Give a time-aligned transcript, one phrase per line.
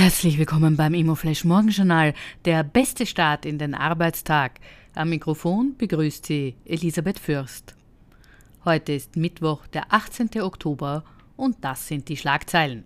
[0.00, 4.60] Herzlich willkommen beim Immoflash Morgenjournal, der beste Start in den Arbeitstag.
[4.94, 7.74] Am Mikrofon begrüßt Sie Elisabeth Fürst.
[8.64, 10.40] Heute ist Mittwoch, der 18.
[10.40, 11.02] Oktober
[11.36, 12.84] und das sind die Schlagzeilen.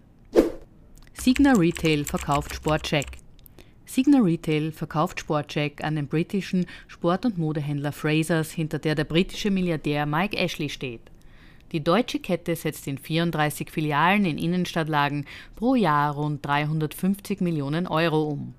[1.12, 3.18] Signa Retail verkauft Sportcheck.
[3.84, 9.50] Signa Retail verkauft Sportcheck an den britischen Sport- und Modehändler Frasers, hinter der der britische
[9.50, 11.11] Milliardär Mike Ashley steht.
[11.72, 18.24] Die deutsche Kette setzt in 34 Filialen in Innenstadtlagen pro Jahr rund 350 Millionen Euro
[18.24, 18.54] um.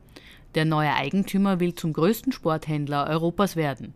[0.56, 3.94] Der neue Eigentümer will zum größten Sporthändler Europas werden.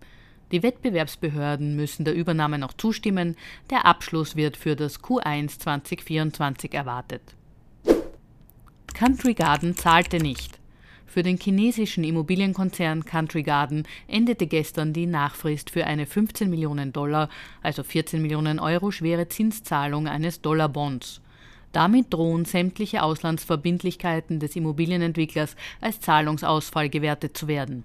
[0.51, 3.35] Die Wettbewerbsbehörden müssen der Übernahme noch zustimmen.
[3.69, 7.21] Der Abschluss wird für das Q1 2024 erwartet.
[8.93, 10.56] Country Garden zahlte nicht.
[11.17, 17.29] Für den chinesischen Immobilienkonzern Country Garden endete gestern die Nachfrist für eine 15 Millionen Dollar,
[17.63, 21.21] also 14 Millionen Euro schwere Zinszahlung eines Dollarbonds.
[21.71, 27.83] Damit drohen sämtliche Auslandsverbindlichkeiten des Immobilienentwicklers als Zahlungsausfall gewertet zu werden.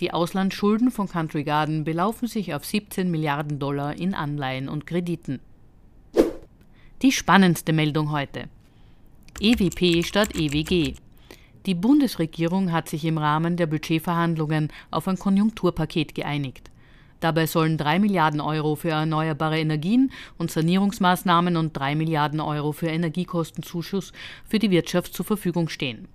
[0.00, 5.40] Die Auslandsschulden von Country Garden belaufen sich auf 17 Milliarden Dollar in Anleihen und Krediten.
[7.02, 8.48] Die spannendste Meldung heute.
[9.38, 10.94] EWP statt EWG.
[11.66, 16.70] Die Bundesregierung hat sich im Rahmen der Budgetverhandlungen auf ein Konjunkturpaket geeinigt.
[17.20, 22.88] Dabei sollen 3 Milliarden Euro für erneuerbare Energien und Sanierungsmaßnahmen und 3 Milliarden Euro für
[22.88, 24.12] Energiekostenzuschuss
[24.44, 26.06] für die Wirtschaft zur Verfügung stehen.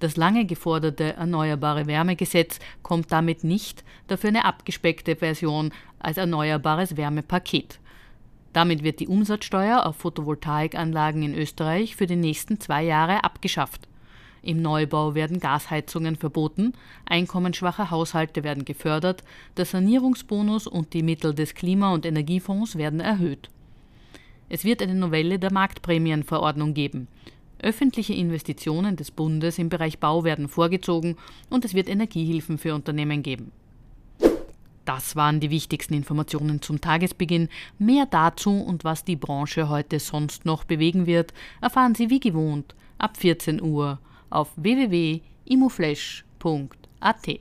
[0.00, 7.78] Das lange geforderte Erneuerbare Wärmegesetz kommt damit nicht, dafür eine abgespeckte Version als Erneuerbares Wärmepaket.
[8.54, 13.87] Damit wird die Umsatzsteuer auf Photovoltaikanlagen in Österreich für die nächsten zwei Jahre abgeschafft.
[14.42, 16.72] Im Neubau werden Gasheizungen verboten,
[17.06, 19.24] einkommensschwache Haushalte werden gefördert,
[19.56, 23.50] der Sanierungsbonus und die Mittel des Klima- und Energiefonds werden erhöht.
[24.48, 27.08] Es wird eine Novelle der Marktprämienverordnung geben.
[27.60, 31.16] Öffentliche Investitionen des Bundes im Bereich Bau werden vorgezogen
[31.50, 33.50] und es wird Energiehilfen für Unternehmen geben.
[34.84, 37.50] Das waren die wichtigsten Informationen zum Tagesbeginn.
[37.78, 42.74] Mehr dazu und was die Branche heute sonst noch bewegen wird, erfahren Sie wie gewohnt
[42.96, 43.98] ab 14 Uhr
[44.30, 47.40] auf www.imoflash.at.